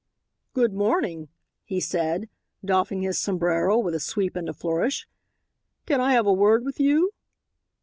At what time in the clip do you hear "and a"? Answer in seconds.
4.35-4.53